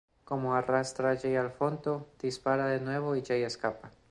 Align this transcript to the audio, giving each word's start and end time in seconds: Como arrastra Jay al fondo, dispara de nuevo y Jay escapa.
Como 0.23 0.55
arrastra 0.55 1.15
Jay 1.15 1.35
al 1.35 1.51
fondo, 1.51 2.09
dispara 2.19 2.65
de 2.65 2.79
nuevo 2.79 3.15
y 3.15 3.21
Jay 3.23 3.43
escapa. 3.43 3.91